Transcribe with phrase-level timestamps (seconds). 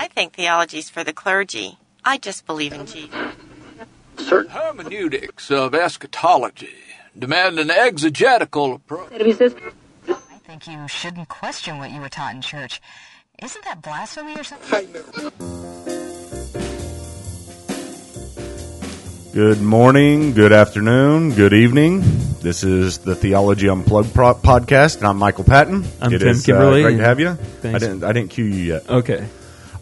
[0.00, 1.76] I think theology's for the clergy.
[2.04, 3.10] I just believe in Jesus.
[4.16, 6.70] Certain hermeneutics of eschatology
[7.18, 9.10] demand an exegetical approach.
[9.12, 9.32] I
[10.46, 12.80] think you shouldn't question what you were taught in church.
[13.42, 14.86] Isn't that blasphemy or something?
[19.32, 22.02] Good morning, good afternoon, good evening.
[22.40, 25.84] This is the Theology Unplugged pro- podcast, and I'm Michael Patton.
[26.00, 27.30] I'm It Tim is, Kimberly, Uh, great to have you.
[27.30, 27.80] I thanks.
[27.80, 28.04] didn't.
[28.04, 28.88] I didn't cue you yet.
[28.88, 29.26] Okay.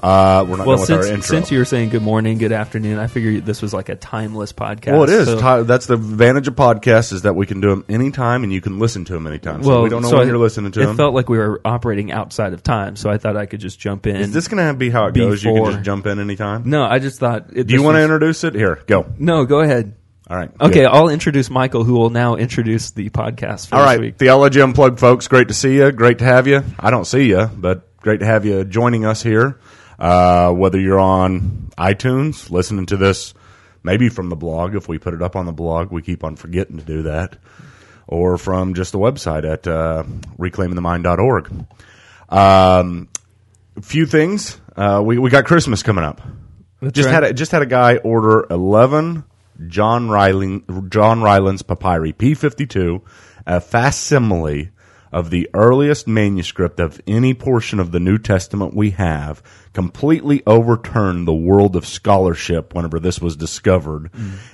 [0.07, 1.23] Uh, we're not Well, done with since our intro.
[1.27, 4.53] since you were saying good morning, good afternoon, I figured this was like a timeless
[4.53, 4.93] podcast.
[4.93, 5.27] well, it is.
[5.27, 8.53] so- Ti- That's the advantage of podcasts is that we can do them anytime, and
[8.53, 9.65] you can listen to them anytime.
[9.65, 10.97] So well, we don't know so when I- you're listening to It them.
[10.97, 14.07] felt like we were operating outside of time, so I thought I could just jump
[14.07, 14.15] in.
[14.15, 15.43] is this going to be how it goes?
[15.43, 16.63] You can before- just jump in anytime.
[16.67, 17.47] no, I just thought.
[17.53, 18.55] It, Do you want to introduce it?
[18.55, 19.07] Here, go.
[19.19, 19.95] No, go ahead.
[20.31, 20.51] All right.
[20.61, 20.87] Okay, good.
[20.87, 24.19] I'll introduce Michael, who will now introduce the podcast for All this right, week.
[24.19, 25.27] Theology Unplugged, folks.
[25.27, 25.91] Great to see you.
[25.91, 26.63] Great to have you.
[26.79, 29.59] I don't see you, but great to have you joining us here.
[29.99, 33.35] Uh, whether you're on iTunes, listening to this,
[33.83, 36.37] maybe from the blog, if we put it up on the blog, we keep on
[36.37, 37.37] forgetting to do that,
[38.07, 40.05] or from just the website at uh,
[40.39, 41.67] reclaimingthemind.org.
[42.29, 43.09] Um,
[43.77, 44.61] a few things.
[44.77, 46.21] Uh, we we got Christmas coming up.
[46.93, 47.15] just right.
[47.15, 49.25] had a, just had a guy order eleven
[49.69, 53.03] John Ryland John Rylands papyri P fifty two,
[53.47, 54.71] a facsimile
[55.17, 61.27] of the earliest manuscript of any portion of the New Testament we have, completely overturned
[61.27, 64.11] the world of scholarship whenever this was discovered,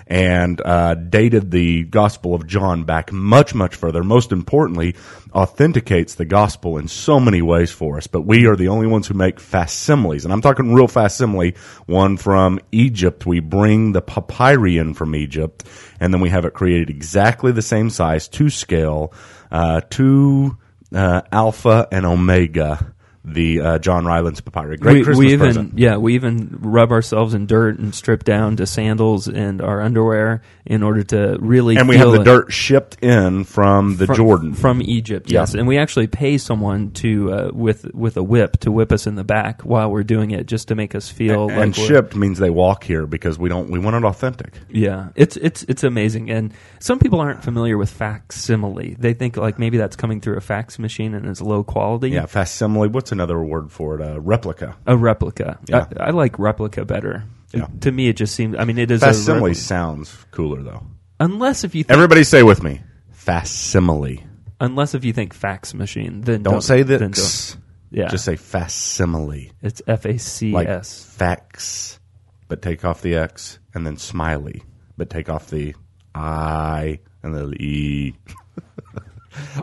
[0.07, 4.05] and uh, dated the Gospel of John back much much further.
[4.05, 4.95] Most importantly,
[5.35, 8.07] authenticates the gospel in so many ways for us.
[8.07, 11.57] But we are the only ones who make facsimiles, and I'm talking real facsimile.
[11.87, 15.65] One from Egypt, we bring the papyri in from Egypt,
[15.99, 19.13] and then we have it created exactly the same size, to scale,
[19.53, 20.57] uh, to
[20.93, 22.92] uh, alpha and omega.
[23.25, 25.79] The uh, John Rylands papyri, great we, Christmas we even present.
[25.79, 30.43] yeah we even rub ourselves in dirt and strip down to sandals and our underwear
[30.67, 32.25] in order to really And we have the it.
[32.25, 34.55] dirt shipped in from the from, Jordan.
[34.55, 35.31] from Egypt.
[35.31, 35.41] Yeah.
[35.41, 39.07] Yes, and we actually pay someone to uh, with with a whip to whip us
[39.07, 41.89] in the back while we're doing it, just to make us feel and like we're-
[41.89, 44.53] shipped means they walk here because we don't we want it authentic.
[44.69, 48.97] Yeah, it's it's it's amazing, and some people aren't familiar with facsimile.
[48.99, 52.11] They think like maybe that's coming through a fax machine and is low quality.
[52.11, 52.89] Yeah, facsimile.
[52.89, 54.03] What's another word for it?
[54.03, 54.77] Uh, replica.
[54.87, 55.59] a replica.
[55.69, 55.87] Yeah.
[56.01, 57.25] I, I like replica better.
[57.53, 57.67] Yeah.
[57.83, 58.57] To me, it just seems.
[58.59, 60.83] I mean, it is a Facsimile sounds cooler though.
[61.21, 62.81] unless if you think, Everybody say with me.
[63.11, 64.25] Facsimile.
[64.61, 67.53] unless if you think fax machine, then Don't, say the then x.
[67.53, 67.63] don't.
[68.01, 69.53] Yeah, Just say facsimile.
[69.61, 72.01] it's F A C Like fax,
[72.49, 74.63] but take off the x, and then smiley,
[74.97, 75.75] but take off the
[76.15, 78.15] i and the e.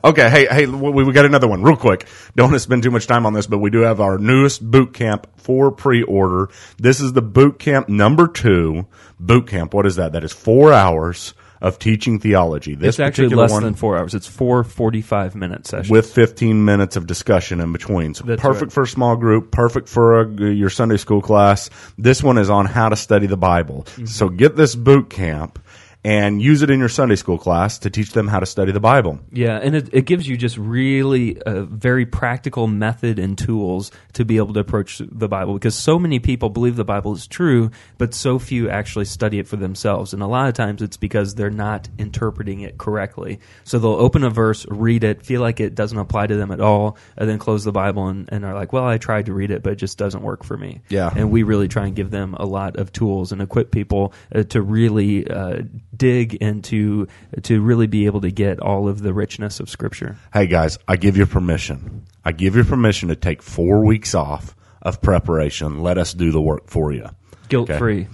[0.03, 2.07] okay, hey, hey, we, we got another one real quick.
[2.35, 4.69] Don't want to spend too much time on this, but we do have our newest
[4.69, 6.49] boot camp for pre-order.
[6.77, 8.87] This is the boot camp number two
[9.19, 9.73] boot camp.
[9.73, 10.13] What is that?
[10.13, 12.75] That is four hours of teaching theology.
[12.75, 14.15] This It's actually less than four hours.
[14.15, 15.89] It's four 45 minute sessions.
[15.89, 18.13] with 15 minutes of discussion in between.
[18.13, 18.73] So That's perfect right.
[18.73, 21.69] for a small group, perfect for a, your Sunday school class.
[21.97, 23.83] This one is on how to study the Bible.
[23.83, 24.05] Mm-hmm.
[24.05, 25.59] So get this boot camp
[26.03, 28.79] and use it in your Sunday school class to teach them how to study the
[28.79, 29.19] Bible.
[29.33, 34.23] Yeah, and it, it gives you just really a very practical method and tools to
[34.23, 37.71] be able to approach the Bible because so many people believe the Bible is true,
[37.97, 40.13] but so few actually study it for themselves.
[40.13, 43.39] And a lot of times it's because they're not interpreting it correctly.
[43.65, 46.61] So they'll open a verse, read it, feel like it doesn't apply to them at
[46.61, 49.51] all, and then close the Bible and, and are like, well, I tried to read
[49.51, 50.81] it, but it just doesn't work for me.
[50.87, 51.11] Yeah.
[51.13, 54.43] And we really try and give them a lot of tools and equip people uh,
[54.43, 55.63] to really uh,
[55.95, 57.07] dig into
[57.43, 60.17] to really be able to get all of the richness of Scripture.
[60.33, 62.05] Hey guys, I give you permission.
[62.23, 65.81] I give you permission to take four weeks off of preparation.
[65.81, 67.09] Let us do the work for you.
[67.49, 68.07] Guilt free.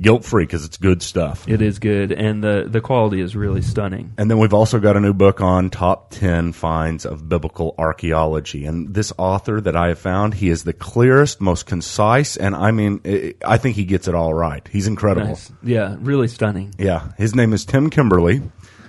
[0.00, 1.46] Guilt free because it's good stuff.
[1.48, 4.12] It is good, and the the quality is really stunning.
[4.16, 8.64] And then we've also got a new book on top 10 finds of biblical archaeology.
[8.64, 12.70] And this author that I have found, he is the clearest, most concise, and I
[12.70, 14.66] mean, I think he gets it all right.
[14.68, 15.28] He's incredible.
[15.28, 15.52] Nice.
[15.62, 16.74] Yeah, really stunning.
[16.78, 17.12] Yeah.
[17.18, 18.42] His name is Tim Kimberly.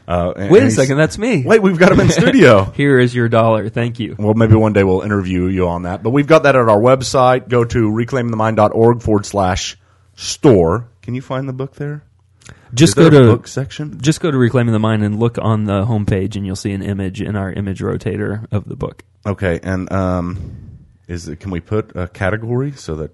[0.08, 1.44] Uh, and Wait a second, that's me.
[1.44, 2.66] Wait, we've got him in studio.
[2.76, 3.70] Here is your dollar.
[3.70, 4.16] Thank you.
[4.18, 6.04] Well, maybe one day we'll interview you on that.
[6.04, 7.48] But we've got that at our website.
[7.48, 9.78] Go to reclaimingthemind.org forward slash
[10.16, 10.90] store.
[11.02, 12.04] Can you find the book there?
[12.74, 14.00] Just go to book section?
[14.02, 16.82] just go to reclaiming the mind and look on the homepage, and you'll see an
[16.82, 19.04] image in our image rotator of the book.
[19.26, 23.12] Okay, and um, is it, can we put a category so that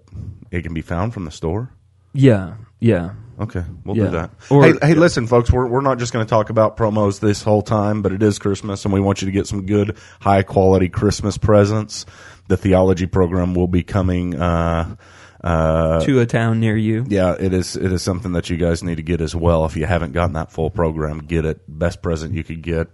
[0.51, 1.71] it can be found from the store?
[2.13, 3.11] Yeah, yeah.
[3.39, 4.05] Okay, we'll Yeah.
[4.05, 4.31] do that.
[4.49, 4.99] Or- hey, hey, yeah.
[4.99, 8.11] listen, folks, we're we're not just going to talk about promos this whole time, but
[8.13, 12.05] it is Christmas, and we want you to get some good, high quality Christmas presents.
[12.47, 14.39] The theology program will be coming.
[14.39, 14.95] Uh,
[15.43, 17.05] Uh, to a town near you.
[17.07, 17.75] yeah, it is.
[17.75, 19.65] It is something that you guys need to get as well.
[19.65, 21.61] If you haven't gotten that full program, get it.
[21.67, 22.87] Best present you could get.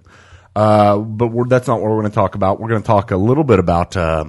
[0.56, 2.60] Uh, but we're, that's not what we're going to talk about.
[2.60, 4.26] We're going to talk a little bit about uh,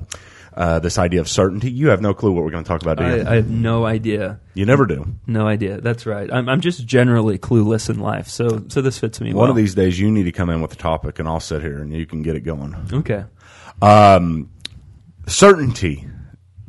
[0.55, 1.71] uh, this idea of certainty.
[1.71, 3.23] You have no clue what we're going to talk about, do you?
[3.25, 4.39] I, I have no idea.
[4.55, 5.05] you never do.
[5.27, 5.81] No idea.
[5.81, 6.33] That's right.
[6.33, 9.51] I'm, I'm just generally clueless in life, so so this fits me One well.
[9.51, 11.79] of these days, you need to come in with a topic, and I'll sit here
[11.81, 12.75] and you can get it going.
[12.93, 13.25] Okay.
[15.27, 16.07] certainty.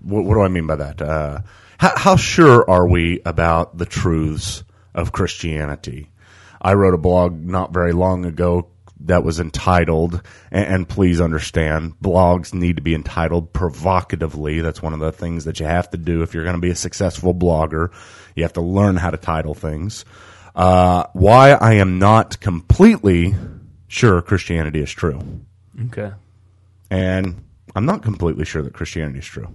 [0.06, 1.02] What, what do I mean by that?
[1.02, 1.40] Uh,
[1.78, 4.64] how, how sure are we about the truths
[4.94, 6.10] of Christianity?
[6.62, 8.70] I wrote a blog not very long ago
[9.02, 10.22] that was entitled,
[10.52, 14.62] and, and please understand, blogs need to be entitled provocatively.
[14.62, 16.72] That's one of the things that you have to do if you're going to be
[16.72, 17.92] a successful blogger.
[18.36, 20.06] You have to learn how to title things.
[20.56, 23.36] Uh, why I am not completely
[23.88, 25.20] sure Christianity is true.
[25.88, 26.14] Okay.
[26.90, 27.44] And
[27.76, 29.50] I'm not completely sure that Christianity is true.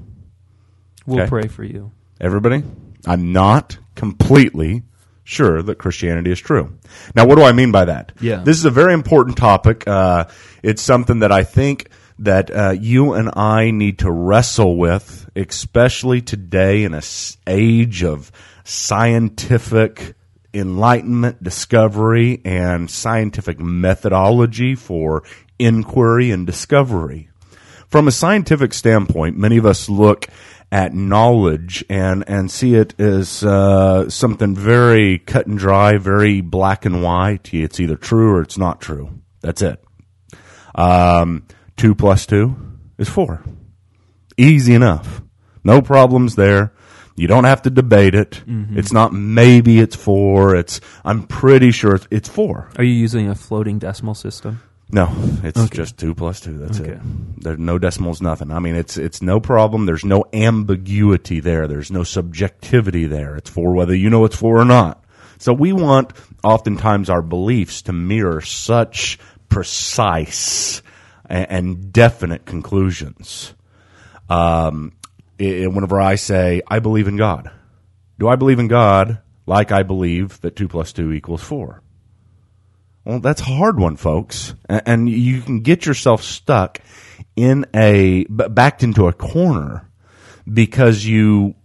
[1.07, 1.29] We'll Okay.
[1.29, 1.93] pray for you.
[2.21, 2.63] Everybody,
[3.07, 4.83] I'm not completely
[5.25, 6.73] sure that Christianity is true.
[7.15, 8.13] Now, what do I mean by that?
[8.21, 8.43] Yeah.
[8.45, 9.87] This is a very important topic.
[9.87, 10.27] Uh,
[10.63, 11.89] it's something that I think
[12.19, 18.03] that uh, you and I need to wrestle with, especially today in a s- age
[18.05, 18.31] of
[18.65, 20.15] scientific
[20.53, 25.23] enlightenment, discovery, and scientific methodology for
[25.59, 27.29] inquiry and discovery.
[27.89, 30.27] From a scientific standpoint, many of us look
[30.73, 36.85] at knowledge and, and see it as uh, something very cut and dry, very black
[36.85, 37.53] and white.
[37.53, 39.21] It's either true or it's not true.
[39.41, 39.83] That's it.
[40.75, 41.47] Um,
[41.77, 42.57] two plus two
[42.99, 43.43] is four.
[44.37, 45.23] Easy enough.
[45.65, 46.73] No problems there.
[47.17, 48.43] You don't have to debate it.
[48.79, 50.55] It's not maybe it's four.
[50.55, 52.71] It's I'm pretty sure it's, it's four.
[52.79, 54.63] Are you using a floating decimal system?
[54.93, 55.09] No,
[55.45, 56.59] it's just two plus two.
[56.59, 56.93] That's Okay.
[56.93, 57.01] it.
[57.43, 58.51] There's no decimals, nothing.
[58.51, 59.87] I mean, it's it's no problem.
[59.87, 61.69] There's no ambiguity there.
[61.69, 63.37] There's no subjectivity there.
[63.37, 65.05] It's four whether you know it's four or not.
[65.39, 70.83] So we want oftentimes our beliefs to mirror such precise
[71.27, 73.55] and, and definite conclusions.
[74.29, 74.93] Um,
[75.41, 77.51] i- whenever I say I believe in God,
[78.19, 81.81] do I believe in God like I believe that two plus two equals four?
[83.11, 86.79] Well, that's a hard one, folks, and you can get yourself stuck
[87.35, 89.91] in a, backed into a corner
[90.47, 91.57] because you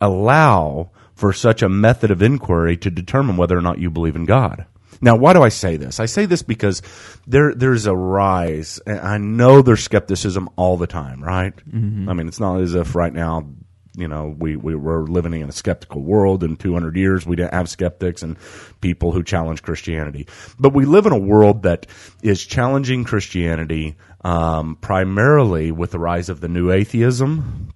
[0.00, 4.26] allow for such a method of inquiry to determine whether or not you believe in
[4.26, 4.64] God.
[5.00, 5.98] Now, why do I say this?
[5.98, 6.82] I say this because
[7.26, 8.78] there there's a rise.
[8.86, 11.56] and I know there's skepticism all the time, right?
[11.68, 12.08] Mm-hmm.
[12.08, 13.48] I mean, it's not as if right now
[13.94, 16.42] you know, we, we were living in a skeptical world.
[16.42, 18.36] In 200 years, we didn't have skeptics and
[18.80, 20.26] people who challenge Christianity.
[20.58, 21.86] But we live in a world that
[22.22, 27.72] is challenging Christianity um, primarily with the rise of the new atheism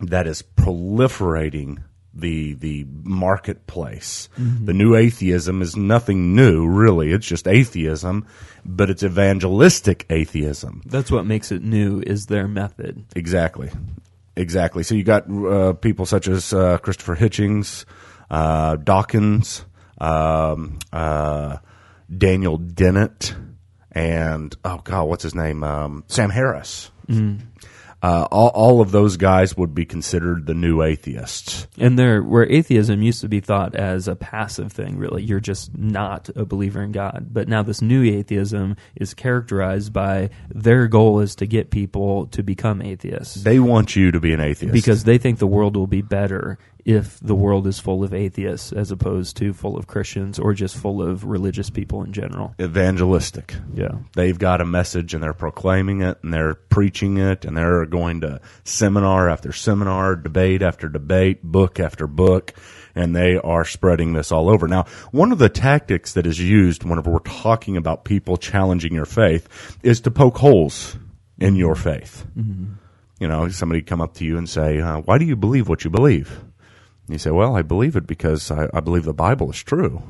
[0.00, 4.28] that is proliferating the the marketplace.
[4.64, 7.12] The new atheism is nothing new, really.
[7.12, 8.26] It's just atheism,
[8.64, 10.82] but it's evangelistic atheism.
[10.86, 13.04] That's what makes it new is their method.
[13.14, 13.70] Exactly,
[14.40, 14.82] exactly.
[14.82, 17.84] So you got uh, people such as uh, Christopher Hitchings,
[18.30, 19.64] uh, Dawkins,
[19.98, 21.58] um, uh,
[22.16, 23.34] Daniel Dennett,
[23.92, 25.62] and oh god, what's his name?
[25.62, 26.90] Um, Sam Harris.
[28.02, 31.66] Uh, all, all of those guys would be considered the new atheists.
[31.78, 35.76] And there, where atheism used to be thought as a passive thing, really, you're just
[35.76, 37.28] not a believer in God.
[37.30, 42.42] But now this new atheism is characterized by their goal is to get people to
[42.42, 45.86] become atheists They want you to be an atheist because they think the world will
[45.86, 50.38] be better if the world is full of atheists as opposed to full of Christians
[50.38, 52.54] or just full of religious people in general.
[52.60, 53.54] evangelistic.
[53.74, 53.92] Yeah.
[54.14, 58.20] They've got a message and they're proclaiming it and they're preaching it and they're going
[58.22, 62.54] to seminar after seminar, debate after debate, book after book,
[62.94, 64.66] and they are spreading this all over.
[64.66, 69.06] Now, one of the tactics that is used whenever we're talking about people challenging your
[69.06, 70.96] faith is to poke holes
[71.38, 72.26] in your faith.
[73.18, 75.84] You know, somebody come up to you and say, uh, "Why do you believe what
[75.84, 76.40] you believe?"
[77.10, 80.02] You say, "Well, I believe it because I, I believe the Bible is true."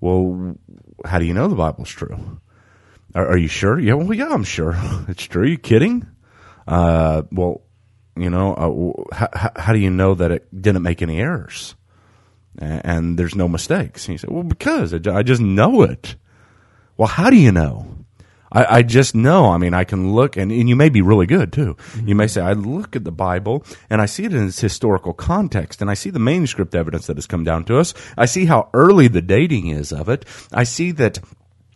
[0.00, 0.56] Well,
[1.04, 2.40] how do you know the Bible's true?
[3.14, 3.78] Are, are you sure?
[3.78, 4.76] Yeah, well, yeah, I'm sure
[5.08, 5.42] it's true.
[5.42, 6.06] Are you kidding?
[6.66, 7.62] Uh, well,
[8.16, 8.54] you know,
[9.10, 11.74] uh, how, how do you know that it didn't make any errors
[12.58, 14.06] and, and there's no mistakes?
[14.06, 16.16] And you say, well, because I I just know it.
[16.96, 17.97] Well, how do you know?
[18.52, 19.46] I, I just know.
[19.50, 21.76] I mean, I can look, and, and you may be really good too.
[22.04, 22.28] You may mm-hmm.
[22.28, 25.90] say, I look at the Bible and I see it in its historical context, and
[25.90, 27.94] I see the manuscript evidence that has come down to us.
[28.16, 30.24] I see how early the dating is of it.
[30.52, 31.18] I see that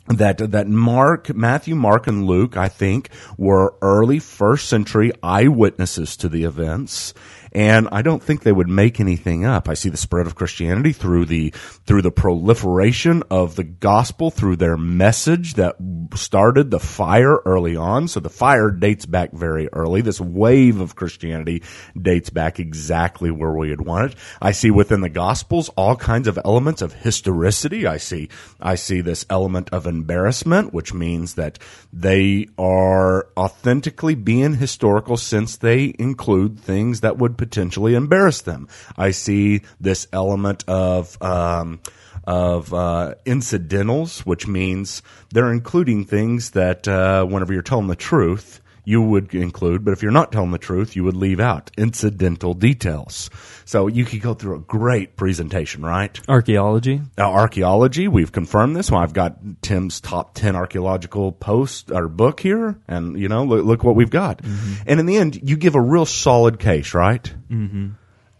[0.08, 6.28] that that Mark, Matthew, Mark, and Luke, I think, were early first century eyewitnesses to
[6.28, 7.14] the events,
[7.54, 9.68] and I don't think they would make anything up.
[9.68, 11.50] I see the spread of Christianity through the
[11.86, 15.76] through the proliferation of the gospel through their message that
[16.14, 18.08] started the fire early on.
[18.08, 20.00] So the fire dates back very early.
[20.00, 21.62] This wave of Christianity
[22.00, 24.16] dates back exactly where we had wanted.
[24.40, 27.86] I see within the gospels all kinds of elements of historicity.
[27.86, 28.30] I see
[28.60, 31.58] I see this element of embarrassment, which means that
[31.92, 38.68] they are authentically being historical since they include things that would potentially embarrass them.
[38.96, 41.80] I see this element of um,
[42.24, 48.60] of uh, incidentals, which means they're including things that uh, whenever you're telling the truth,
[48.84, 52.54] you would include, but if you're not telling the truth, you would leave out incidental
[52.54, 53.30] details.
[53.64, 56.18] So you could go through a great presentation, right?
[56.28, 57.00] Archaeology.
[57.16, 58.90] Uh, archaeology, we've confirmed this.
[58.90, 63.64] Well, I've got Tim's top 10 archaeological post or book here, and you know, look,
[63.64, 64.42] look what we've got.
[64.86, 67.32] And in the end, you give a real solid case, right?
[67.48, 67.90] Mm-hmm.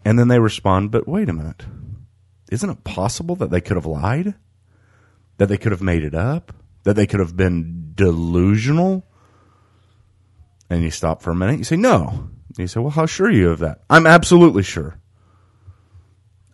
[0.05, 1.63] And then they respond, but wait a minute.
[2.51, 4.35] Isn't it possible that they could have lied?
[5.37, 6.53] That they could have made it up?
[6.83, 9.07] That they could have been delusional?
[10.69, 11.57] And you stop for a minute.
[11.57, 12.29] You say, no.
[12.57, 13.81] You say, well, how sure are you of that?
[13.89, 14.97] I'm absolutely sure.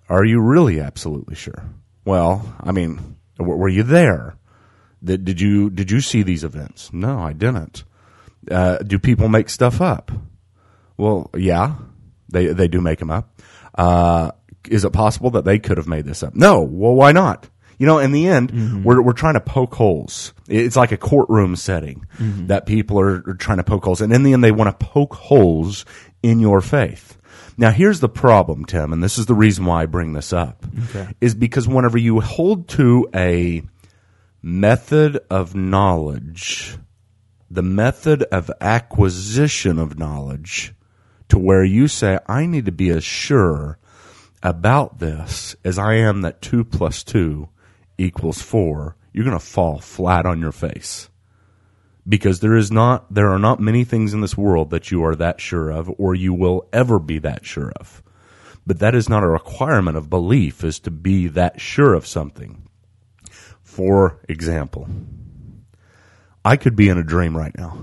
[0.09, 1.63] Are you really absolutely sure?
[2.05, 4.35] Well, I mean, were you there?
[5.03, 6.91] Did, did you did you see these events?
[6.91, 7.83] No, I didn't.
[8.49, 10.11] Uh, do people make stuff up?
[10.97, 11.75] Well, yeah,
[12.27, 13.39] they they do make them up.
[13.75, 14.31] Uh,
[14.67, 16.35] is it possible that they could have made this up?
[16.35, 16.61] No.
[16.61, 17.47] Well, why not?
[17.79, 18.83] You know, in the end, mm-hmm.
[18.83, 20.33] we're we're trying to poke holes.
[20.47, 22.47] It's like a courtroom setting mm-hmm.
[22.47, 24.85] that people are, are trying to poke holes, and in the end, they want to
[24.85, 25.85] poke holes
[26.21, 27.17] in your faith.
[27.57, 30.65] Now, here's the problem, Tim, and this is the reason why I bring this up,
[31.19, 33.63] is because whenever you hold to a
[34.41, 36.77] method of knowledge,
[37.49, 40.73] the method of acquisition of knowledge,
[41.29, 43.77] to where you say, I need to be as sure
[44.41, 47.49] about this as I am that 2 plus 2
[47.99, 51.09] equals 4, you're going to fall flat on your face.
[52.07, 55.15] Because there is not there are not many things in this world that you are
[55.15, 58.01] that sure of or you will ever be that sure of.
[58.65, 62.67] But that is not a requirement of belief is to be that sure of something.
[63.61, 64.87] For example,
[66.43, 67.77] I could be in a dream right now.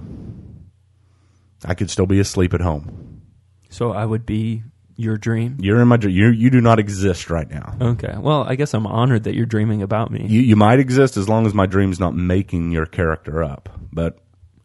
[1.64, 3.22] I could still be asleep at home.
[3.68, 4.64] So I would be
[4.96, 5.56] your dream.
[5.60, 6.14] You're in my dream.
[6.16, 7.76] You you do not exist right now.
[7.80, 8.14] Okay.
[8.18, 10.26] Well, I guess I'm honored that you're dreaming about me.
[10.26, 13.68] You you might exist as long as my dream's not making your character up.
[13.92, 14.18] But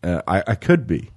[0.03, 1.11] uh, I I could be.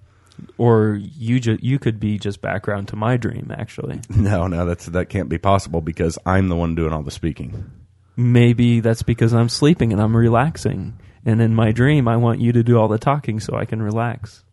[0.58, 4.00] or you ju- you could be just background to my dream actually.
[4.10, 7.70] No, no, that's that can't be possible because I'm the one doing all the speaking.
[8.16, 11.00] Maybe that's because I'm sleeping and I'm relaxing.
[11.26, 13.82] And in my dream, I want you to do all the talking so I can
[13.82, 14.43] relax.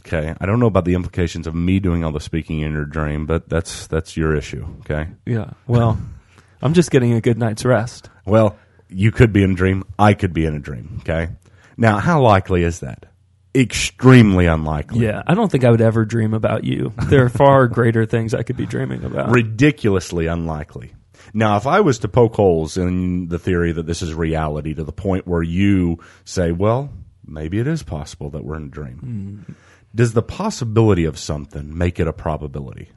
[0.00, 2.84] Okay, I don't know about the implications of me doing all the speaking in your
[2.84, 4.66] dream, but that's that's your issue.
[4.80, 5.08] Okay.
[5.24, 5.50] Yeah.
[5.66, 5.98] Well,
[6.62, 8.10] I'm just getting a good night's rest.
[8.24, 8.56] Well,
[8.88, 9.84] you could be in a dream.
[9.98, 10.98] I could be in a dream.
[11.00, 11.28] Okay.
[11.76, 13.06] Now, how likely is that?
[13.54, 15.00] Extremely unlikely.
[15.00, 15.22] Yeah.
[15.26, 16.92] I don't think I would ever dream about you.
[17.06, 19.30] There are far greater things I could be dreaming about.
[19.30, 20.92] ridiculously unlikely.
[21.34, 24.84] Now, if I was to poke holes in the theory that this is reality to
[24.84, 26.90] the point where you say, well,
[27.26, 29.52] maybe it is possible that we're in a dream, hmm.
[29.96, 32.90] Does the possibility of something make it a probability?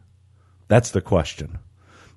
[0.68, 1.60] That's the question.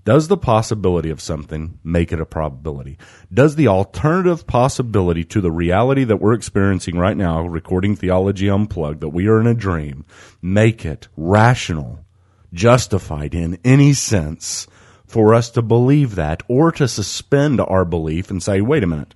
[0.04, 2.98] Does the possibility of something make it a probability?
[3.32, 9.00] Does the alternative possibility to the reality that we're experiencing right now, recording Theology Unplugged,
[9.00, 10.04] that we are in a dream,
[10.42, 12.04] make it rational,
[12.52, 14.66] justified in any sense
[15.06, 19.14] for us to believe that or to suspend our belief and say, wait a minute,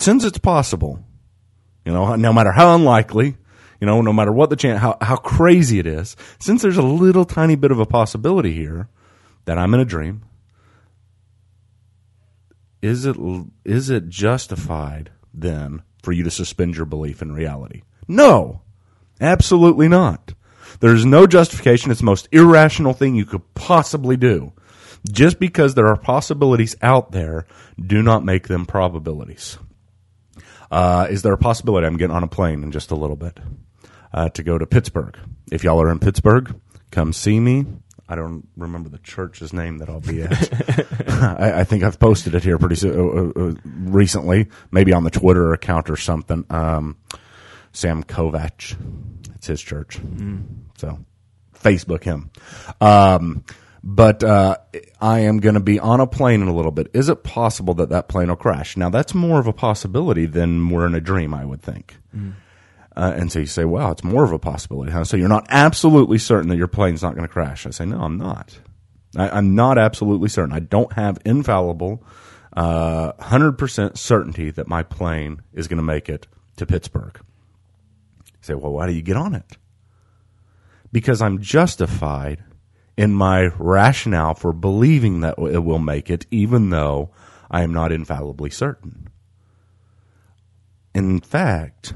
[0.00, 1.04] since it's possible,
[1.84, 3.36] you know, no matter how unlikely,
[3.80, 6.82] you know, no matter what the chance, how, how crazy it is, since there's a
[6.82, 8.88] little tiny bit of a possibility here
[9.44, 10.22] that I'm in a dream,
[12.82, 13.16] is it
[13.64, 17.82] is it justified then for you to suspend your belief in reality?
[18.06, 18.62] No,
[19.20, 20.34] absolutely not.
[20.80, 21.90] There's no justification.
[21.90, 24.52] It's the most irrational thing you could possibly do.
[25.10, 27.46] Just because there are possibilities out there,
[27.78, 29.58] do not make them probabilities.
[30.70, 31.86] Uh, is there a possibility?
[31.86, 33.38] I'm getting on a plane in just a little bit
[34.14, 35.18] uh, to go to Pittsburgh.
[35.50, 36.58] If y'all are in Pittsburgh,
[36.90, 37.66] come see me.
[38.08, 41.10] I don't remember the church's name that I'll be at.
[41.40, 45.10] I, I think I've posted it here pretty so, uh, uh, recently, maybe on the
[45.10, 46.44] Twitter account or something.
[46.48, 46.96] Um,
[47.72, 48.76] Sam Kovac,
[49.34, 49.98] it's his church.
[50.76, 50.98] So
[51.58, 52.30] Facebook him.
[52.80, 53.44] Um,
[53.82, 54.58] but uh,
[55.00, 56.88] I am going to be on a plane in a little bit.
[56.94, 58.76] Is it possible that that plane will crash?
[58.76, 61.96] Now, that's more of a possibility than we're in a dream, I would think.
[62.16, 62.34] Mm.
[62.96, 64.92] Uh, and so you say, well, it's more of a possibility.
[64.92, 65.04] Huh?
[65.04, 67.66] So you're not absolutely certain that your plane's not going to crash.
[67.66, 68.58] I say, no, I'm not.
[69.16, 70.54] I, am not absolutely certain.
[70.54, 72.04] I don't have infallible,
[72.56, 77.18] uh, 100% certainty that my plane is going to make it to Pittsburgh.
[78.26, 79.56] You say, well, why do you get on it?
[80.92, 82.44] Because I'm justified
[82.96, 87.10] in my rationale for believing that it will make it, even though
[87.50, 89.08] I am not infallibly certain.
[90.94, 91.92] In fact,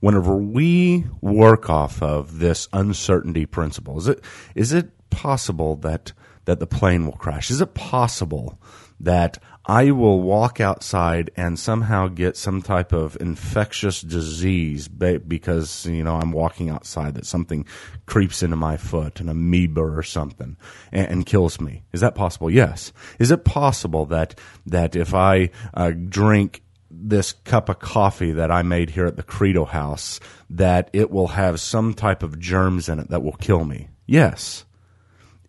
[0.00, 4.22] whenever we work off of this uncertainty principle, is it
[4.54, 6.12] is it possible that
[6.46, 7.50] that the plane will crash?
[7.50, 8.58] Is it possible
[9.00, 16.04] that I will walk outside and somehow get some type of infectious disease because, you
[16.04, 17.66] know, I'm walking outside that something
[18.06, 20.56] creeps into my foot, an amoeba or something,
[20.92, 21.82] and, and kills me.
[21.92, 22.48] Is that possible?
[22.48, 22.92] Yes.
[23.18, 26.62] Is it possible that, that if I uh, drink
[26.98, 31.28] this cup of coffee that I made here at the Credo House, that it will
[31.28, 33.88] have some type of germs in it that will kill me?
[34.06, 34.64] Yes.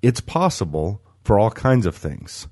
[0.02, 2.48] It's possible for all kinds of things.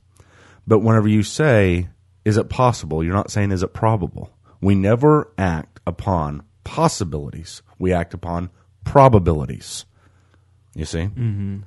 [0.68, 1.90] But whenever you say,
[2.24, 3.04] is it possible?
[3.04, 4.32] You're not saying, is it probable?
[4.62, 7.62] We never act upon possibilities.
[7.78, 8.50] We act upon
[8.84, 9.86] probabilities.
[10.74, 11.04] You see?
[11.04, 11.60] Mm-hmm.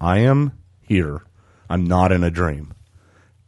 [0.00, 1.22] I am here.
[1.70, 2.74] I'm not in a dream.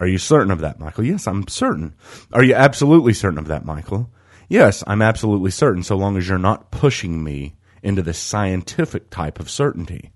[0.01, 1.05] Are you certain of that, Michael?
[1.05, 1.95] Yes, I'm certain.
[2.33, 4.11] Are you absolutely certain of that, Michael?
[4.49, 9.39] Yes, I'm absolutely certain, so long as you're not pushing me into the scientific type
[9.39, 10.11] of certainty.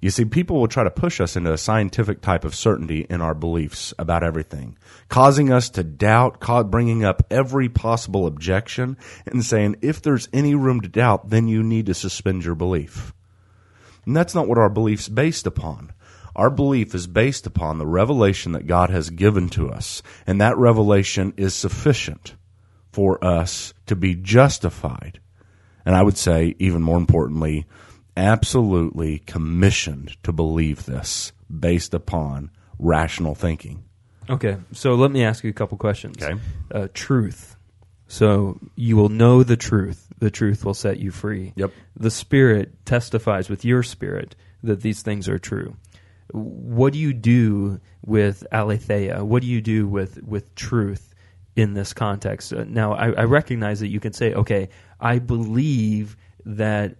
[0.00, 3.22] You see, people will try to push us into a scientific type of certainty in
[3.22, 4.76] our beliefs about everything,
[5.08, 10.82] causing us to doubt, bringing up every possible objection, and saying, if there's any room
[10.82, 13.14] to doubt, then you need to suspend your belief.
[14.04, 15.93] And that's not what our belief's based upon.
[16.36, 20.58] Our belief is based upon the revelation that God has given to us, and that
[20.58, 22.34] revelation is sufficient
[22.92, 25.20] for us to be justified.
[25.86, 27.66] And I would say, even more importantly,
[28.16, 33.84] absolutely commissioned to believe this based upon rational thinking.
[34.28, 36.22] Okay, so let me ask you a couple questions.
[36.22, 36.40] Okay.
[36.72, 37.56] Uh, truth.
[38.06, 40.08] So you will know the truth.
[40.18, 41.52] The truth will set you free.
[41.56, 41.72] Yep.
[41.96, 45.76] The Spirit testifies with your spirit that these things are true.
[46.34, 49.24] What do you do with aletheia?
[49.24, 51.14] What do you do with, with truth
[51.54, 52.52] in this context?
[52.52, 54.68] Uh, now, I, I recognize that you can say, okay,
[55.00, 56.96] I believe that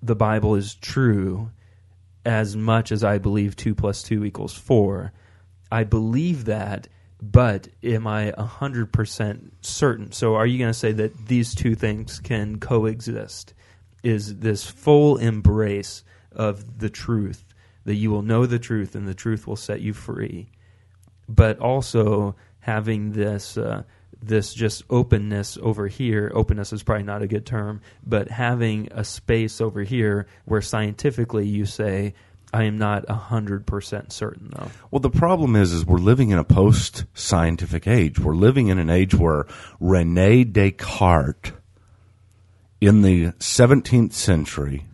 [0.00, 1.50] the Bible is true
[2.24, 5.12] as much as I believe 2 plus 2 equals 4.
[5.72, 6.86] I believe that,
[7.20, 10.12] but am I 100% certain?
[10.12, 13.54] So are you going to say that these two things can coexist?
[14.04, 17.44] Is this full embrace of the truth,
[17.88, 20.50] that you will know the truth and the truth will set you free,
[21.26, 23.56] but also having this.
[23.56, 23.82] Uh,
[24.20, 29.04] this just openness over here openness is probably not a good term but having a
[29.04, 32.12] space over here where scientifically you say
[32.52, 34.72] I am not 100% certain though.
[34.90, 38.18] Well the problem is is we're living in a post scientific age.
[38.18, 39.46] We're living in an age where
[39.78, 41.52] Rene Descartes
[42.80, 44.87] in the 17th century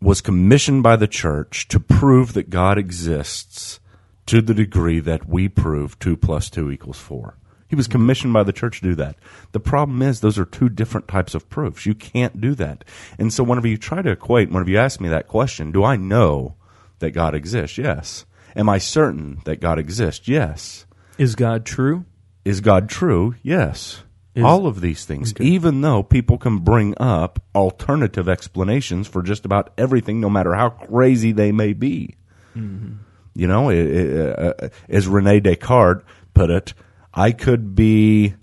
[0.00, 3.80] was commissioned by the church to prove that God exists
[4.26, 7.36] to the degree that we prove 2 plus 2 equals 4.
[7.68, 9.16] He was commissioned by the church to do that.
[9.52, 11.86] The problem is those are two different types of proofs.
[11.86, 12.84] You can't do that.
[13.16, 15.96] And so whenever you try to equate, whenever you ask me that question, do I
[15.96, 16.56] know
[16.98, 17.78] that God exists?
[17.78, 18.24] Yes.
[18.56, 20.26] Am I certain that God exists?
[20.26, 20.84] Yes.
[21.16, 22.06] Is God true?
[22.44, 23.36] Is God true?
[23.42, 24.02] Yes.
[24.34, 25.44] Is, All of these things, okay.
[25.44, 30.70] even though people can bring up alternative explanations for just about everything, no matter how
[30.70, 32.14] crazy they may be.
[32.56, 32.92] Mm-hmm.
[33.34, 36.74] You know, it, it, uh, as Rene Descartes put it,
[37.12, 38.34] I could be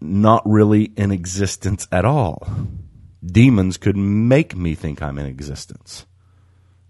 [0.00, 2.46] not really in existence at all.
[3.24, 6.06] Demons could make me think I'm in existence.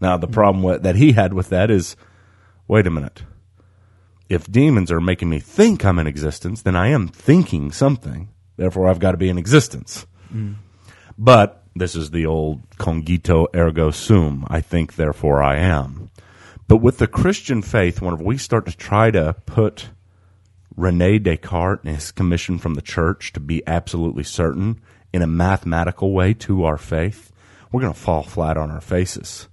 [0.01, 1.95] Now, the problem that he had with that is
[2.67, 3.23] wait a minute.
[4.33, 8.31] If demons are making me think I'm in existence, then I am thinking something.
[8.57, 10.07] Therefore, I've got to be in existence.
[10.33, 10.55] Mm.
[11.19, 14.47] But this is the old cogito ergo sum.
[14.49, 16.09] I think, therefore I am.
[16.67, 19.91] But with the Christian faith, whenever we start to try to put
[20.77, 24.81] Rene Descartes and his commission from the church to be absolutely certain
[25.13, 27.31] in a mathematical way to our faith,
[27.71, 29.49] we're going to fall flat on our faces.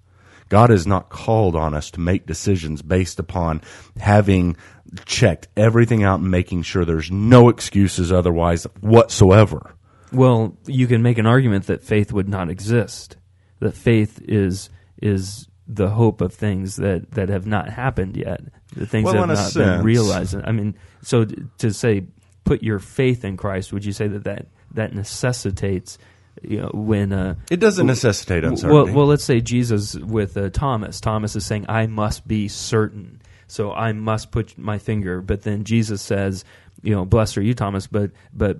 [0.50, 3.62] God has not called on us to make decisions based upon
[3.98, 4.58] having
[5.06, 9.76] checked everything out and making sure there's no excuses otherwise whatsoever.
[10.12, 13.18] Well, you can make an argument that faith would not exist.
[13.60, 14.70] That faith is
[15.02, 18.42] is the hope of things that, that have not happened yet,
[18.76, 20.36] the things Well, that have not been realized.
[20.44, 21.26] I mean, so
[21.60, 22.08] to say
[22.44, 26.00] put your faith in Christ, would you say that that, that necessitates,
[26.41, 28.91] you know, when uh, It doesn't necessitate well, uncertainty.
[28.93, 30.99] well, let's say Jesus with uh, Thomas.
[30.99, 35.63] Thomas is saying, "I must be certain, so I must put my finger." But then
[35.63, 36.45] Jesus says,
[36.84, 38.58] "You know, blessed are you, Thomas." But but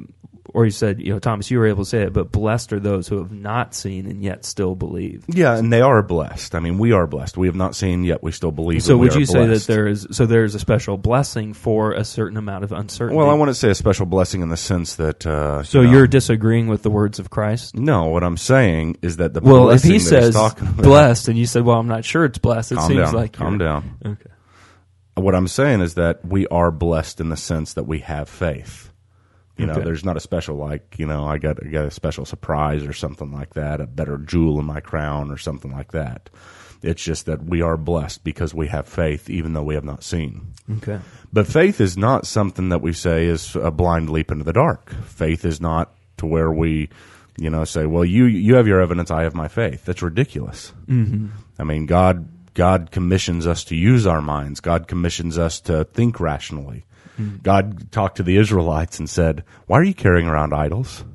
[0.52, 2.80] or you said, "You know, Thomas, you were able to say it, but blessed are
[2.80, 6.56] those who have not seen and yet still believe." yeah, and they are blessed.
[6.56, 7.38] I mean, we are blessed.
[7.38, 8.24] We have not seen yet.
[8.24, 8.82] We still believe.
[8.82, 11.92] So would are you say that there is so there is a special blessing for
[11.92, 13.16] a certain amount of uncertainty?
[13.16, 15.26] Well, I want to say a special blessing in the sense that.
[15.26, 17.78] Uh, so you know- you're disagreeing with the words of Christ.
[17.78, 21.38] No, what I'm saying is that the Well, if he says talking about- blessed, and
[21.38, 23.84] you said, "Well, I'm not sure it's blessed," it calm seems down, like calm down.
[24.04, 24.30] Okay.
[25.20, 28.92] What I'm saying is that we are blessed in the sense that we have faith.
[29.58, 29.84] You know, Okay.
[29.84, 32.94] there's not a special like you know I got I got a special surprise or
[32.94, 36.30] something like that, a better jewel in my crown or something like that.
[36.82, 40.02] It's just that we are blessed because we have faith, even though we have not
[40.02, 40.54] seen.
[40.78, 41.00] Okay.
[41.34, 44.90] But faith is not something that we say is a blind leap into the dark.
[45.04, 46.88] Faith is not to where we,
[47.38, 50.72] you know, say, "Well, you you have your evidence, I have my faith." That's ridiculous.
[50.88, 51.28] Mm-hmm.
[51.60, 54.60] I mean, God God commissions us to use our minds.
[54.60, 56.84] God commissions us to think rationally.
[57.16, 57.38] Hmm.
[57.42, 61.06] God talked to the Israelites and said, "Why are you carrying around idols?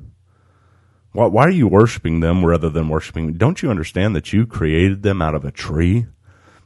[1.11, 3.33] Why, why are you worshiping them rather than worshiping?
[3.33, 6.07] Don't you understand that you created them out of a tree?"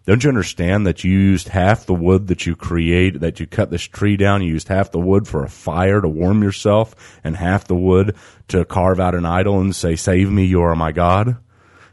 [0.05, 3.69] Don't you understand that you used half the wood that you create, that you cut
[3.71, 7.35] this tree down, you used half the wood for a fire to warm yourself, and
[7.35, 8.15] half the wood
[8.47, 11.35] to carve out an idol and say, Save me, you are my God?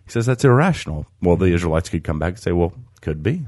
[0.06, 1.06] He says that's irrational.
[1.20, 3.44] Well, the Israelites could come back and say, Well, could be.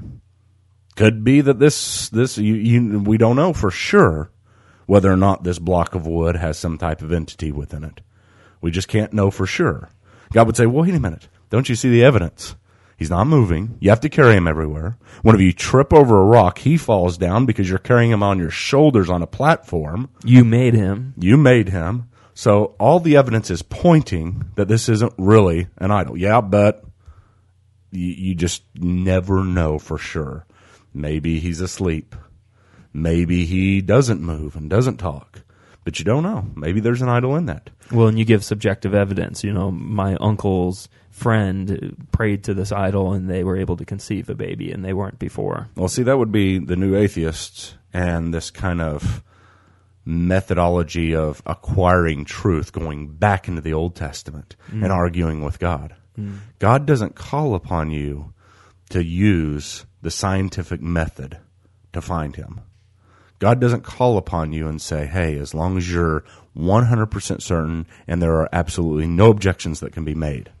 [0.95, 4.29] Could be that this, this, you, you, we don't know for sure
[4.85, 8.01] whether or not this block of wood has some type of entity within it.
[8.59, 9.89] We just can't know for sure.
[10.33, 11.29] God would say, well, wait a minute.
[11.49, 12.55] Don't you see the evidence?
[12.97, 13.77] He's not moving.
[13.79, 14.97] You have to carry him everywhere.
[15.21, 18.49] Whenever you trip over a rock, he falls down because you're carrying him on your
[18.49, 20.09] shoulders on a platform.
[20.25, 21.13] You made him.
[21.17, 22.08] You made him.
[22.39, 26.17] So all the evidence is pointing that this isn't really an idol.
[26.17, 26.85] Yeah, but
[27.91, 30.45] you, you just never know for sure.
[30.93, 32.15] Maybe he's asleep.
[32.93, 35.41] Maybe he doesn't move and doesn't talk.
[35.83, 36.49] But you don't know.
[36.55, 37.71] Maybe there's an idol in that.
[37.91, 39.43] Well, and you give subjective evidence.
[39.43, 44.29] You know, my uncle's friend prayed to this idol, and they were able to conceive
[44.29, 45.67] a baby, and they weren't before.
[45.75, 49.23] Well, see, that would be the new atheists and this kind of
[50.09, 54.89] methodology of acquiring truth, going back into the Old Testament and mm.
[54.89, 55.95] arguing with God.
[56.17, 56.39] Mm.
[56.57, 58.33] God doesn't call upon you
[58.89, 61.37] to use the scientific method
[61.93, 62.61] to find Him.
[63.37, 66.23] God doesn't call upon you and say, hey, as long as you're
[66.57, 70.51] 100% certain and there are absolutely no objections that can be made.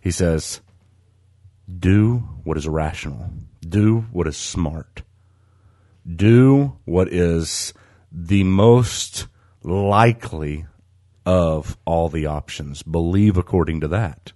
[0.00, 0.60] He says,
[1.78, 5.02] do what is rational, do what is smart,
[6.06, 7.74] do what is
[8.10, 9.26] the most
[9.62, 10.66] likely
[11.26, 12.82] of all the options.
[12.82, 14.32] Believe according to that.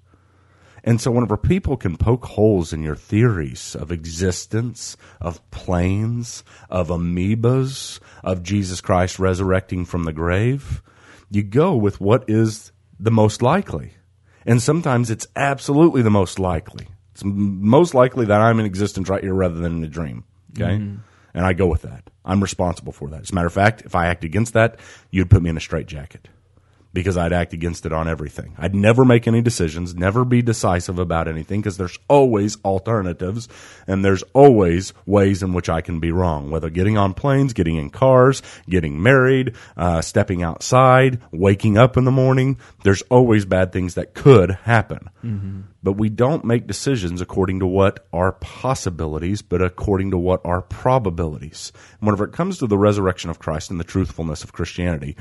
[0.85, 6.88] And so, whenever people can poke holes in your theories of existence, of planes, of
[6.88, 10.82] amoebas, of Jesus Christ resurrecting from the grave,
[11.30, 13.92] you go with what is the most likely.
[14.44, 16.88] And sometimes it's absolutely the most likely.
[17.12, 20.24] It's most likely that I'm in existence right here rather than in a dream.
[20.54, 20.78] Okay?
[20.78, 20.96] Mm-hmm.
[21.34, 22.10] And I go with that.
[22.24, 23.22] I'm responsible for that.
[23.22, 24.78] As a matter of fact, if I act against that,
[25.10, 26.28] you'd put me in a straitjacket
[26.92, 28.55] because I'd act against it on everything.
[28.59, 33.48] I'd never make any decisions, never be decisive about anything because there's always alternatives
[33.87, 37.76] and there's always ways in which I can be wrong, whether getting on planes, getting
[37.76, 42.59] in cars, getting married, uh, stepping outside, waking up in the morning.
[42.85, 45.09] There's always bad things that could happen.
[45.83, 50.62] But we don't make decisions according to what are possibilities, but according to what are
[50.62, 51.72] probabilities.
[52.00, 55.16] And whenever it comes to the resurrection of Christ and the truthfulness of Christianity,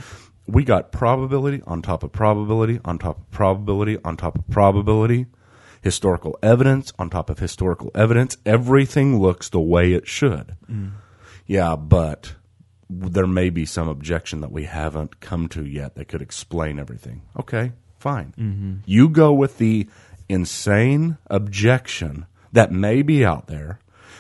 [0.52, 5.28] we got probability on top of probability on top of probability on top of probability,
[5.82, 8.38] historical evidence on top of historical evidence.
[8.46, 10.56] Everything looks the way it should.
[10.70, 10.92] Mm.
[11.48, 12.36] Yeah, but
[12.90, 17.22] there may be some objection that we haven't come to yet that could explain everything.
[17.40, 18.34] Okay, fine.
[18.38, 18.76] Mm-hmm.
[18.86, 19.88] You go with the
[20.28, 23.80] insane objection that may be out there.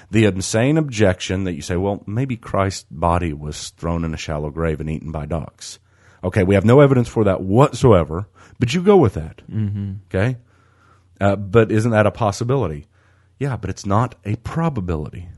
[0.09, 4.49] The insane objection that you say, well, maybe Christ's body was thrown in a shallow
[4.49, 5.79] grave and eaten by dogs.
[6.23, 8.27] Okay, we have no evidence for that whatsoever,
[8.59, 9.41] but you go with that.
[9.51, 9.93] Mm-hmm.
[10.07, 10.37] Okay?
[11.19, 12.87] Uh, but isn't that a possibility?
[13.39, 15.29] Yeah, but it's not a probability.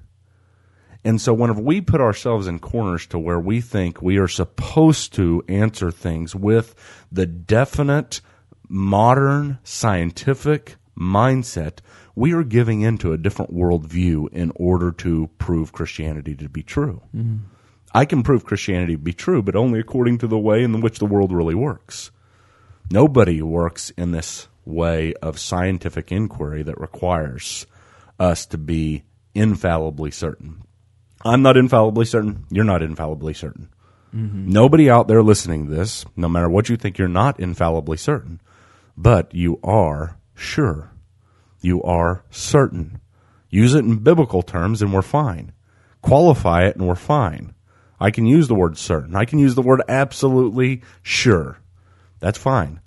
[1.06, 5.14] And so, whenever we put ourselves in corners to where we think we are supposed
[5.14, 6.76] to answer things with
[7.12, 8.22] the definite
[8.70, 11.80] modern scientific mindset,
[12.16, 17.02] we are giving into a different worldview in order to prove Christianity to be true.
[17.94, 21.00] I can prove Christianity to be true, but only according to the way in which
[21.00, 22.12] the world really works.
[22.90, 27.68] Nobody works in this way of scientific inquiry that requires
[28.20, 29.04] us to be
[29.36, 30.64] infallibly certain.
[31.24, 32.46] I'm not infallibly certain.
[32.50, 33.70] You're not infallibly certain.
[34.14, 34.50] Mm-hmm.
[34.50, 38.42] Nobody out there listening to this, no matter what you think, you're not infallibly certain,
[38.98, 40.92] but you are sure.
[41.62, 43.00] You are certain.
[43.50, 45.54] Use it in biblical terms and we're fine.
[46.02, 47.53] Qualify it and we're fine.
[48.04, 49.16] I can use the word certain.
[49.16, 51.60] I can use the word absolutely sure.
[52.20, 52.82] That's fine.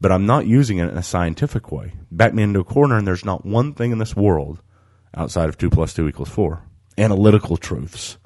[0.00, 1.92] But I'm not using it in a scientific way.
[2.10, 4.60] Back me into a corner and there's not one thing in this world
[5.16, 6.64] outside of 2 plus 2 equals 4.
[6.98, 8.18] Analytical truths.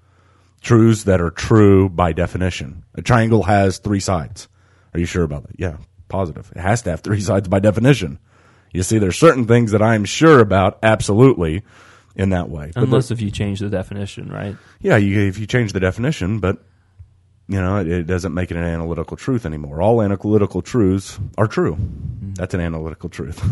[0.63, 2.85] Truths that are true by definition.
[2.95, 4.49] A triangle has three sides.
[4.95, 5.61] Are you sure about that?
[5.61, 5.77] Yeah,
[6.09, 6.51] positive.
[6.57, 8.19] It has to have three sides by definition.
[8.73, 11.65] You see, there's certain things that I'm sure about absolutely
[12.21, 12.71] in that way.
[12.75, 14.57] But Unless if you change the definition, right?
[14.81, 16.59] yeah, you, if you change the definition, but
[17.49, 19.83] you know, it, it doesn't make it an analytical truth anymore.
[19.83, 21.77] All analytical truths are true.
[22.35, 23.43] That's an analytical truth.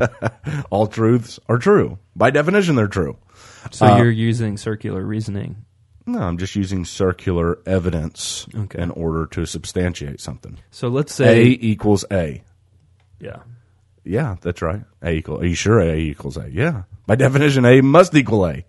[0.70, 1.98] All truths are true.
[2.14, 3.18] By definition, they're true.
[3.70, 5.56] So Uh, you're using circular reasoning.
[6.06, 8.80] No, I'm just using circular evidence Okay.
[8.80, 10.56] in order to substantiate something.
[10.70, 12.42] So let's say A equals A.
[13.20, 13.38] yeah.
[14.04, 14.82] Yeah, that's right.
[15.02, 15.40] A equal.
[15.40, 16.48] Are you sure A equals A?
[16.50, 16.84] Yeah.
[17.06, 18.64] By definition, A must equal A.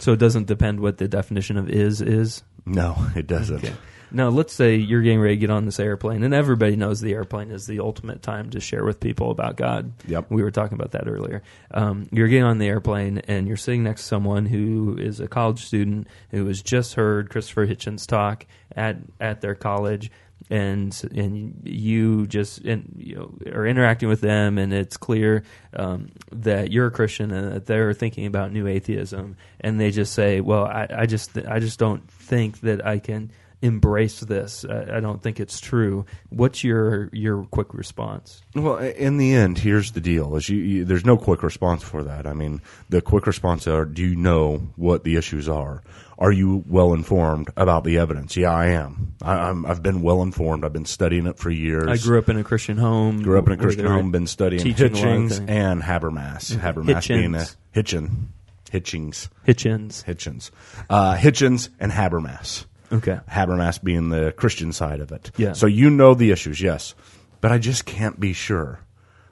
[0.00, 2.42] So it doesn't depend what the definition of is is.
[2.64, 3.64] No, it doesn't.
[3.64, 3.74] Okay.
[4.10, 7.12] Now, let's say you're getting ready to get on this airplane, and everybody knows the
[7.12, 9.92] airplane is the ultimate time to share with people about God.
[10.06, 10.30] Yep.
[10.30, 11.42] We were talking about that earlier.
[11.70, 15.28] Um, you're getting on the airplane, and you're sitting next to someone who is a
[15.28, 20.10] college student who has just heard Christopher Hitchens talk at at their college,
[20.50, 25.42] and and you just and, you know are interacting with them, and it's clear
[25.74, 30.12] um, that you're a Christian and that they're thinking about new atheism, and they just
[30.14, 34.98] say, "Well, I, I just I just don't think that I can." embrace this I,
[34.98, 39.90] I don't think it's true what's your your quick response Well, in the end, here's
[39.90, 42.24] the deal: is you, you there's no quick response for that.
[42.24, 45.82] I mean, the quick response are: Do you know what the issues are?
[46.18, 48.36] Are you well informed about the evidence?
[48.36, 49.14] Yeah, I am.
[49.22, 50.64] I, I'm, I've been well informed.
[50.64, 51.86] I've been studying it for years.
[51.86, 53.22] I grew up in a Christian home.
[53.22, 54.10] Grew up in a Christian home.
[54.10, 56.56] Been studying teaching a lot of Hitchings and Habermas.
[56.56, 57.56] Habermas being a Hitchens.
[57.70, 58.32] Hitchin,
[58.72, 60.04] Hitchings, Hitchens.
[60.04, 60.50] Hitchens,
[60.90, 62.64] uh, Hitchens and Habermas.
[62.90, 63.20] Okay.
[63.30, 65.30] Habermas being the Christian side of it.
[65.36, 65.52] Yeah.
[65.52, 66.96] So you know the issues, yes,
[67.40, 68.80] but I just can't be sure.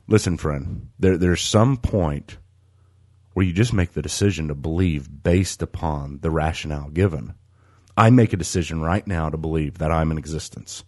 [0.07, 2.39] Listen, friend, there, there's some point
[3.37, 7.35] where you just make the decision to believe based upon the rationale given.
[7.95, 10.85] I make a decision right now to believe that I'm in existence.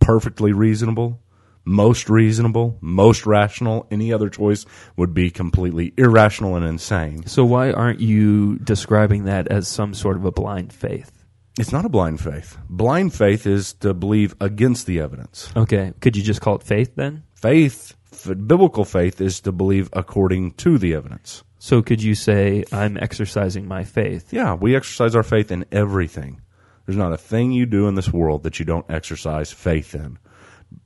[0.00, 1.20] Perfectly reasonable,
[1.66, 3.86] most reasonable, most rational.
[3.90, 4.64] Any other choice
[4.96, 7.26] would be completely irrational and insane.
[7.26, 11.12] So why aren't you describing that as some sort of a blind faith?
[11.58, 12.56] It's not a blind faith.
[12.70, 15.52] Blind faith is to believe against the evidence.
[15.54, 15.92] Okay.
[16.00, 17.24] Could you just call it faith then?
[17.34, 21.42] Faith, f- biblical faith, is to believe according to the evidence.
[21.66, 24.32] So could you say I'm exercising my faith?
[24.32, 26.40] Yeah, we exercise our faith in everything.
[26.84, 30.20] There's not a thing you do in this world that you don't exercise faith in.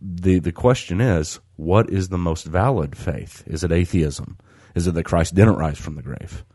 [0.00, 3.44] The the question is, what is the most valid faith?
[3.46, 4.38] Is it atheism?
[4.74, 6.46] Is it that Christ didn't rise from the grave?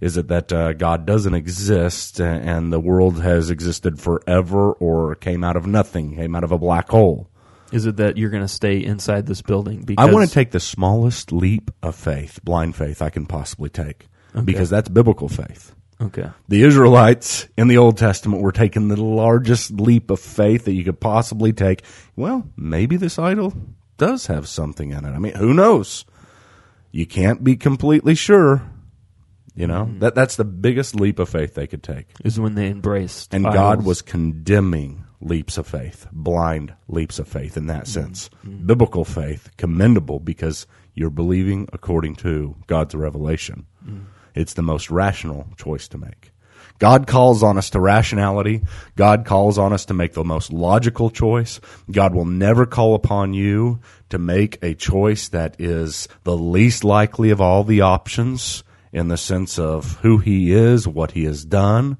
[0.00, 5.44] Is it that uh, God doesn't exist and the world has existed forever or came
[5.44, 7.30] out of nothing, came out of a black hole?
[7.70, 10.52] Is it that you're going to stay inside this building because I want to take
[10.52, 14.06] the smallest leap of faith, blind faith, I can possibly take,
[14.44, 15.74] because that's biblical faith.
[16.00, 16.30] Okay.
[16.46, 20.84] The Israelites in the Old Testament were taking the largest leap of faith that you
[20.84, 21.82] could possibly take.
[22.14, 23.52] Well, maybe this idol
[23.96, 25.10] does have something in it.
[25.10, 26.04] I mean, who knows?
[26.92, 28.62] You can't be completely sure.
[29.54, 29.98] You know mm-hmm.
[29.98, 32.06] that that's the biggest leap of faith they could take.
[32.24, 33.54] Is when they embraced And idols.
[33.56, 38.30] God was condemning leaps of faith, blind leaps of faith in that sense.
[38.66, 43.66] Biblical faith, commendable because you're believing according to God's revelation.
[44.34, 46.32] It's the most rational choice to make.
[46.78, 48.62] God calls on us to rationality.
[48.94, 51.60] God calls on us to make the most logical choice.
[51.90, 57.30] God will never call upon you to make a choice that is the least likely
[57.30, 61.98] of all the options in the sense of who he is, what he has done.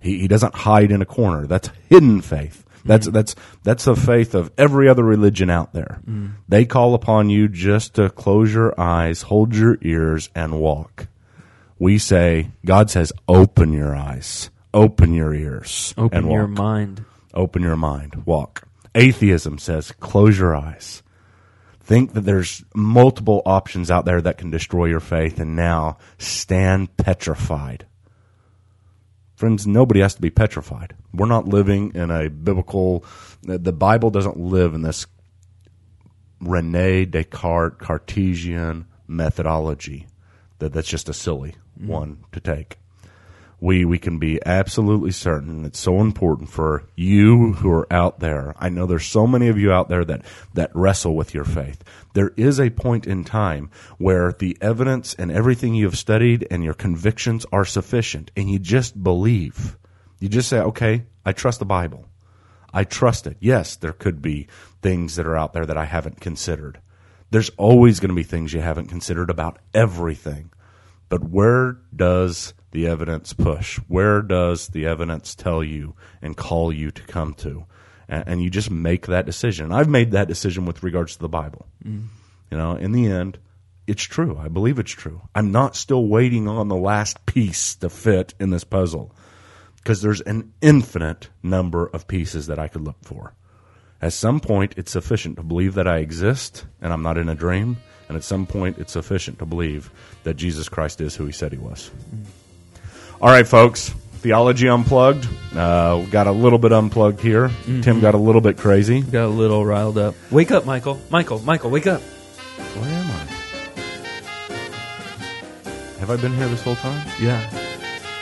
[0.00, 1.46] He, he doesn't hide in a corner.
[1.46, 2.64] That's hidden faith.
[2.84, 3.12] That's mm.
[3.12, 3.34] that's
[3.64, 6.00] that's the faith of every other religion out there.
[6.08, 6.34] Mm.
[6.48, 11.08] They call upon you just to close your eyes, hold your ears, and walk.
[11.78, 17.04] We say, God says, open your eyes, open your ears, open and your mind.
[17.34, 18.66] Open your mind, walk.
[18.94, 21.02] Atheism says, close your eyes.
[21.88, 26.96] think that there's multiple options out there that can destroy your faith, and now stand
[26.96, 27.86] petrified.
[29.38, 30.96] Friends, nobody has to be petrified.
[31.14, 33.04] We're not living in a biblical,
[33.42, 35.06] the Bible doesn't live in this
[36.40, 40.08] Rene Descartes Cartesian methodology.
[40.58, 41.86] That that's just a silly mm-hmm.
[41.86, 42.78] one to take.
[43.60, 45.64] We we can be absolutely certain.
[45.64, 48.56] It's so important for you who are out there.
[48.58, 50.24] I know there's so many of you out there that
[50.54, 51.84] that wrestle with your faith.
[52.18, 56.64] There is a point in time where the evidence and everything you have studied and
[56.64, 59.78] your convictions are sufficient, and you just believe.
[60.18, 62.06] You just say, "Okay, I trust the Bible."
[62.74, 63.36] I trust it.
[63.38, 64.48] Yes, there could be
[64.82, 66.80] things that are out there that I haven't considered.
[67.30, 70.50] There's always going to be things you haven't considered about everything.
[71.08, 73.78] But where does the evidence push?
[73.86, 77.66] Where does the evidence tell you and call you to come to?
[78.10, 79.70] And, you just make that decision.
[79.70, 81.66] I've made that decision with regards to the Bible.
[81.84, 82.06] Mm.
[82.50, 83.38] You know, in the end,
[83.86, 84.38] it's true.
[84.38, 85.20] I believe it's true.
[85.34, 89.14] I'm not still waiting on the last piece to fit in this puzzle
[89.76, 93.34] because there's an infinite number of pieces that I could look for.
[94.00, 97.34] At some point, it's sufficient to believe that I exist and I'm not in a
[97.34, 97.78] dream.
[98.08, 99.90] And at some point, it's sufficient to believe
[100.22, 101.90] that Jesus Christ is who he said he was.
[103.20, 103.94] All right, folks.
[104.18, 105.28] Theology Unplugged.
[105.54, 107.48] Uh, got a little bit unplugged here.
[107.48, 107.80] Mm-hmm.
[107.80, 109.00] Tim got a little bit crazy.
[109.00, 110.14] Got a little riled up.
[110.30, 111.00] Wake up, Michael.
[111.10, 112.00] Michael, Michael, wake up.
[112.00, 113.24] Where am I?
[116.00, 117.06] Have I been here this whole time?
[117.20, 117.48] Yeah.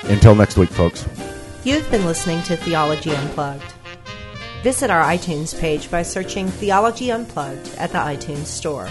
[0.05, 1.07] Until next week, folks.
[1.65, 3.75] You've been listening to Theology Unplugged.
[4.63, 8.89] Visit our iTunes page by searching Theology Unplugged at the iTunes Store.